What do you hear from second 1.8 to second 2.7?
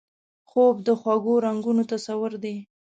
تصور دی